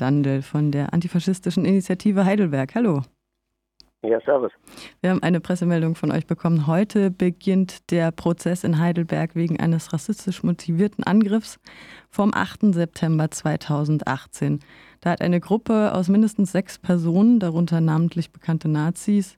[0.00, 2.74] Standel von der antifaschistischen Initiative Heidelberg.
[2.74, 3.02] Hallo.
[4.02, 4.50] Ja, servus.
[5.02, 6.66] Wir haben eine Pressemeldung von euch bekommen.
[6.66, 11.60] Heute beginnt der Prozess in Heidelberg wegen eines rassistisch motivierten Angriffs
[12.08, 12.72] vom 8.
[12.72, 14.60] September 2018.
[15.02, 19.36] Da hat eine Gruppe aus mindestens sechs Personen, darunter namentlich bekannte Nazis,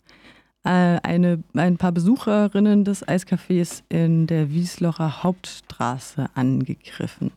[0.64, 7.32] eine, ein paar Besucherinnen des Eiscafés in der Wieslocher Hauptstraße angegriffen.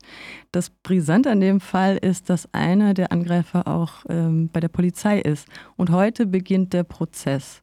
[0.51, 5.19] Das Brisante an dem Fall ist, dass einer der Angreifer auch ähm, bei der Polizei
[5.19, 5.47] ist.
[5.75, 7.61] Und heute beginnt der Prozess.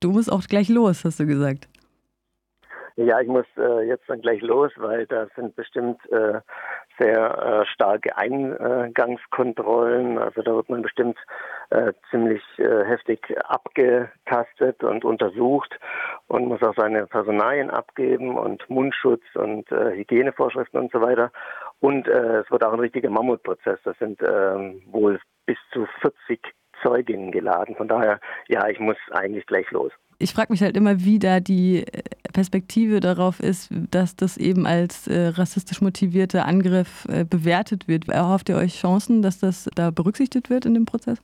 [0.00, 1.68] Du musst auch gleich los, hast du gesagt.
[2.96, 6.40] Ja, ich muss äh, jetzt dann gleich los, weil da sind bestimmt äh,
[6.98, 10.18] sehr äh, starke Eingangskontrollen.
[10.18, 11.16] Also da wird man bestimmt
[11.70, 15.78] äh, ziemlich äh, heftig abgetastet und untersucht
[16.28, 21.32] und muss auch seine Personalien abgeben und Mundschutz und äh, Hygienevorschriften und so weiter.
[21.80, 23.78] Und es wird auch ein richtiger Mammutprozess.
[23.84, 26.38] Das sind ähm, wohl bis zu 40
[26.82, 27.74] Zeuginnen geladen.
[27.74, 31.40] Von daher, ja, ich muss eigentlich gleich los ich frage mich halt immer, wie da
[31.40, 31.84] die
[32.40, 38.08] Perspektive darauf ist, dass das eben als äh, rassistisch motivierter Angriff äh, bewertet wird.
[38.08, 41.18] Erhofft ihr euch Chancen, dass das da berücksichtigt wird in dem Prozess?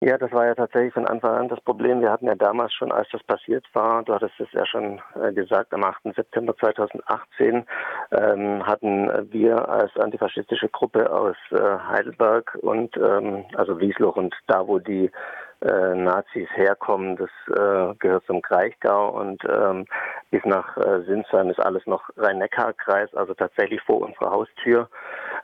[0.00, 2.00] Ja, das war ja tatsächlich von Anfang an das Problem.
[2.00, 5.32] Wir hatten ja damals schon, als das passiert war, du hattest es ja schon äh,
[5.32, 6.14] gesagt, am 8.
[6.14, 7.66] September 2018
[8.12, 14.64] ähm, hatten wir als antifaschistische Gruppe aus äh, Heidelberg und ähm, also Wiesloch und da,
[14.64, 15.10] wo die
[15.62, 17.16] äh, Nazis herkommen.
[17.16, 19.86] Das äh, gehört zum Kraichgau und ähm,
[20.30, 24.88] bis nach äh, Sinsheim ist alles noch Rhein-Neckar-Kreis, also tatsächlich vor unserer Haustür.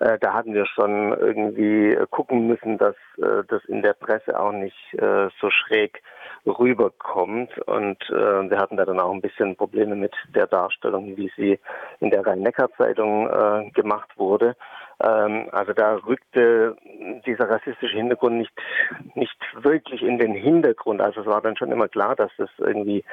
[0.00, 4.52] Äh, da hatten wir schon irgendwie gucken müssen, dass äh, das in der Presse auch
[4.52, 6.02] nicht äh, so schräg
[6.46, 7.56] rüberkommt.
[7.66, 11.58] Und äh, wir hatten da dann auch ein bisschen Probleme mit der Darstellung, wie sie
[12.00, 14.56] in der Rhein-Neckar-Zeitung äh, gemacht wurde.
[15.02, 16.76] Ähm, also da rückte
[17.34, 18.52] dieser rassistische Hintergrund nicht,
[19.14, 21.00] nicht wirklich in den Hintergrund.
[21.00, 23.04] Also es war dann schon immer klar, dass das irgendwie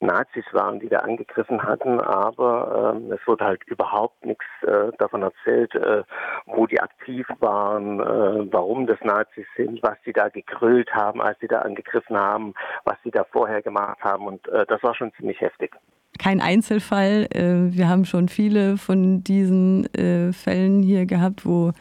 [0.00, 5.22] Nazis waren, die da angegriffen hatten, aber ähm, es wurde halt überhaupt nichts äh, davon
[5.22, 6.02] erzählt, äh,
[6.44, 11.38] wo die aktiv waren, äh, warum das Nazis sind, was sie da gegrüllt haben, als
[11.40, 12.52] sie da angegriffen haben,
[12.84, 15.74] was sie da vorher gemacht haben und äh, das war schon ziemlich heftig
[16.18, 17.28] kein Einzelfall.
[17.30, 21.72] Äh, wir haben schon viele von diesen äh, Fällen hier gehabt, wo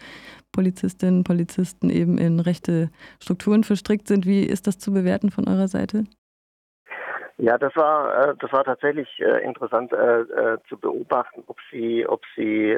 [0.55, 2.89] Polizistinnen und Polizisten eben in rechte
[3.21, 4.25] Strukturen verstrickt sind.
[4.25, 6.05] Wie ist das zu bewerten von eurer Seite?
[7.37, 12.21] Ja, das war äh, das war tatsächlich äh, interessant äh, zu beobachten, ob sie ob
[12.35, 12.77] sie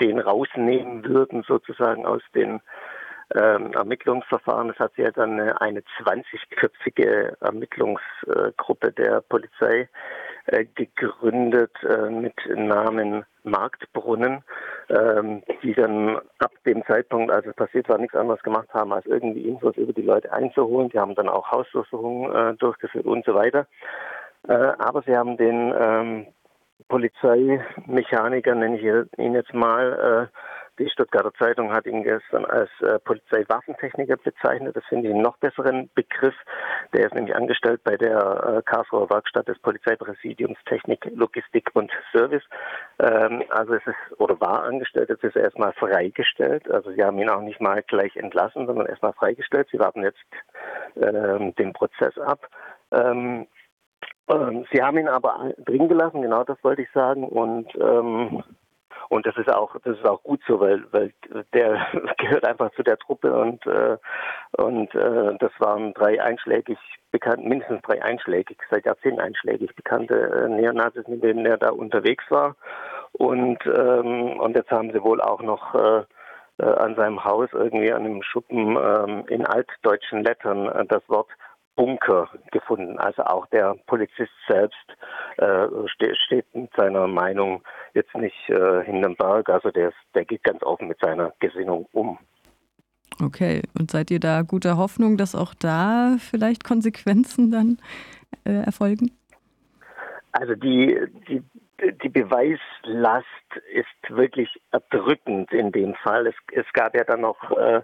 [0.00, 2.60] den rausnehmen würden sozusagen aus den
[3.34, 4.70] ähm, Ermittlungsverfahren.
[4.70, 9.88] Es hat sich ja dann eine, 20-köpfige Ermittlungsgruppe der Polizei
[10.74, 11.72] gegründet
[12.10, 14.42] mit Namen Marktbrunnen,
[14.88, 19.06] ähm, die dann ab dem Zeitpunkt, als es passiert war, nichts anderes gemacht haben, als
[19.06, 20.90] irgendwie Infos über die Leute einzuholen.
[20.90, 23.66] Die haben dann auch Hausdurchsuchungen äh, durchgeführt und so weiter.
[24.46, 26.26] Äh, aber sie haben den ähm,
[26.88, 30.38] Polizeimechaniker, nenne ich ihn jetzt mal, äh,
[30.78, 34.76] die Stuttgarter Zeitung hat ihn gestern als äh, Polizeiwaffentechniker bezeichnet.
[34.76, 36.34] Das finde ich einen noch besseren Begriff.
[36.92, 42.44] Der ist nämlich angestellt bei der äh, Karlsruher Werkstatt des Polizeipräsidiums Technik, Logistik und Service.
[42.98, 46.70] Ähm, also es ist oder war angestellt, jetzt ist er erstmal freigestellt.
[46.70, 49.68] Also sie haben ihn auch nicht mal gleich entlassen, sondern erstmal freigestellt.
[49.70, 50.18] Sie warten jetzt
[50.96, 52.48] ähm, den Prozess ab.
[52.92, 53.46] Ähm,
[54.30, 57.24] ähm Sie haben ihn aber drin gelassen, genau das wollte ich sagen.
[57.24, 58.42] Und ähm,
[59.08, 61.12] und das ist auch, das ist auch gut so, weil, weil
[61.52, 61.86] der
[62.18, 63.96] gehört einfach zu der Truppe und, äh,
[64.56, 66.78] und äh, das waren drei einschlägig
[67.10, 72.24] bekannte, mindestens drei einschlägig, seit Jahrzehnten einschlägig bekannte äh, Neonazis, mit denen er da unterwegs
[72.28, 72.56] war.
[73.12, 76.04] Und, ähm, und jetzt haben sie wohl auch noch äh,
[76.58, 81.28] äh, an seinem Haus irgendwie an einem Schuppen ähm, in altdeutschen Lettern äh, das Wort
[81.76, 82.98] Bunker gefunden.
[82.98, 84.76] Also auch der Polizist selbst
[85.36, 87.62] äh, ste steht mit seiner Meinung
[87.98, 89.48] jetzt nicht äh, hinterm Berg.
[89.50, 92.18] Also der, ist, der geht ganz offen mit seiner Gesinnung um.
[93.22, 97.78] Okay, und seid ihr da guter Hoffnung, dass auch da vielleicht Konsequenzen dann
[98.44, 99.10] äh, erfolgen?
[100.32, 100.96] Also die,
[101.28, 101.42] die,
[102.02, 103.26] die Beweislast
[103.72, 106.26] ist wirklich erdrückend in dem Fall.
[106.26, 107.80] Es, es gab ja dann noch äh,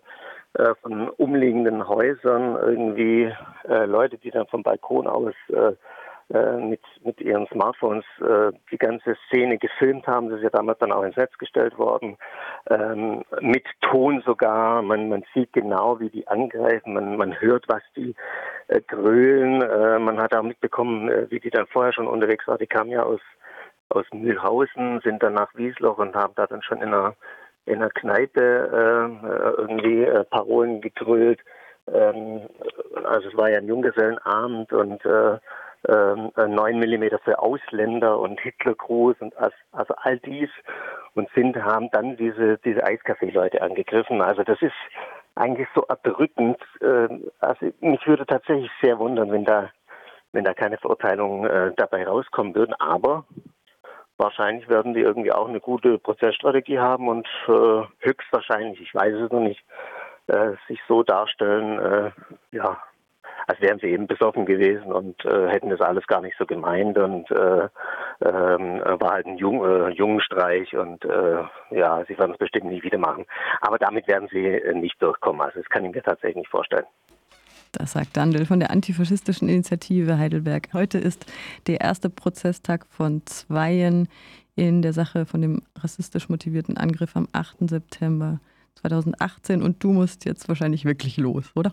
[0.55, 3.33] äh, von umliegenden Häusern irgendwie
[3.69, 5.73] äh, Leute, die dann vom Balkon aus äh,
[6.29, 10.31] mit, mit ihren Smartphones äh, die ganze Szene gefilmt haben.
[10.31, 12.17] Das ist ja damals dann auch ins Netz gestellt worden.
[12.71, 14.83] Ähm, mit Ton sogar.
[14.83, 16.95] Man, man sieht genau, wie die angreifen.
[16.95, 18.15] Man, man hört, was die
[18.69, 19.63] äh, grölen.
[19.63, 22.59] Äh, man hat auch mitbekommen, äh, wie die dann vorher schon unterwegs waren.
[22.59, 23.21] Die kamen ja aus,
[23.91, 27.15] aus Mühlhausen, sind dann nach Wiesloch und haben da dann schon in einer
[27.67, 31.41] in einer Kneipe äh, irgendwie äh, Parolen gegrölt.
[31.93, 32.43] Ähm,
[33.05, 35.39] also es war ja ein Junggesellenabend und äh,
[35.89, 40.51] äh, 9 mm für Ausländer und Hitlergruß und also, all dies
[41.15, 44.21] und sind, haben dann diese, diese Eiskaffee-Leute angegriffen.
[44.21, 44.75] Also das ist
[45.35, 46.59] eigentlich so erdrückend.
[46.81, 47.09] Äh,
[47.41, 49.71] also mich würde tatsächlich sehr wundern, wenn da,
[50.33, 52.75] wenn da keine Verurteilungen äh, dabei rauskommen würden.
[52.79, 53.25] Aber
[54.17, 59.31] wahrscheinlich werden die irgendwie auch eine gute Prozessstrategie haben und äh, höchstwahrscheinlich, ich weiß es
[59.31, 59.65] noch nicht,
[60.27, 62.11] äh, sich so darstellen, äh,
[62.53, 62.79] ja,
[63.47, 66.97] als wären sie eben besoffen gewesen und äh, hätten das alles gar nicht so gemeint
[66.99, 67.69] und äh,
[68.25, 72.83] ähm, war halt ein Jung, äh, Jungenstreich und äh, ja, sie werden es bestimmt nie
[72.83, 73.27] wieder machen.
[73.61, 75.41] Aber damit werden sie äh, nicht durchkommen.
[75.43, 76.87] Also das kann ich mir tatsächlich nicht vorstellen.
[77.73, 80.69] Das sagt Dandel von der antifaschistischen Initiative Heidelberg.
[80.73, 81.27] Heute ist
[81.67, 84.09] der erste Prozesstag von zweien
[84.55, 87.69] in der Sache von dem rassistisch motivierten Angriff am 8.
[87.69, 88.39] September
[88.77, 91.73] 2018 und du musst jetzt wahrscheinlich wirklich los, oder?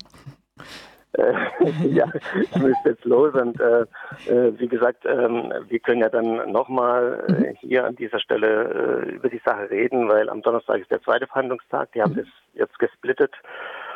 [1.13, 1.33] Äh,
[1.87, 2.05] ja,
[2.41, 3.81] ich müsste jetzt los und äh,
[4.27, 7.55] äh, wie gesagt, ähm, wir können ja dann nochmal äh, mhm.
[7.59, 11.27] hier an dieser Stelle äh, über die Sache reden, weil am Donnerstag ist der zweite
[11.27, 11.91] Verhandlungstag.
[11.93, 12.17] Die haben mhm.
[12.17, 13.33] das jetzt gesplittet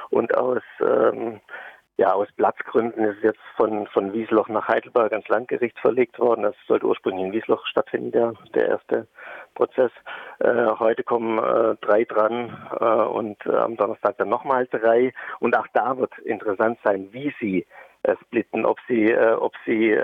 [0.09, 1.39] und aus ähm,
[1.97, 6.43] ja, aus Platzgründen ist jetzt von, von Wiesloch nach Heidelberg ans Landgericht verlegt worden.
[6.43, 9.07] Das sollte ursprünglich in Wiesloch stattfinden, der, der erste
[9.53, 9.91] Prozess.
[10.39, 15.13] Äh, heute kommen äh, drei dran äh, und äh, am Donnerstag dann nochmal drei.
[15.39, 17.65] Und auch da wird interessant sein, wie sie
[18.03, 19.97] äh, splitten, ob sie, äh, ob sie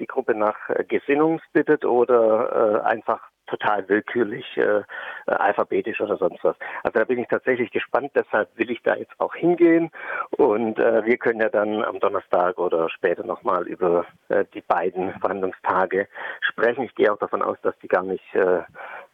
[0.00, 0.56] die Gruppe nach
[0.88, 3.20] Gesinnung splittet oder einfach
[3.50, 4.82] total willkürlich, äh,
[5.26, 6.56] alphabetisch oder sonst was.
[6.82, 9.90] Also da bin ich tatsächlich gespannt, deshalb will ich da jetzt auch hingehen
[10.36, 15.12] und äh, wir können ja dann am Donnerstag oder später nochmal über äh, die beiden
[15.20, 16.08] Verhandlungstage
[16.40, 16.84] sprechen.
[16.84, 18.62] Ich gehe auch davon aus, dass die gar nicht äh,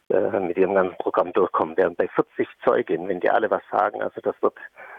[0.09, 1.95] äh mit ihrem ganzen Programm durchkommen werden.
[1.95, 4.55] Bei 40 Zeugen, wenn die alle was sagen, also das wird,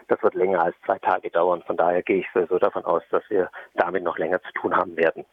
[0.07, 1.63] das wird länger als zwei Tage dauern.
[1.65, 4.95] Von daher gehe ich sowieso davon aus, dass wir damit noch länger zu tun haben
[4.97, 5.25] werden.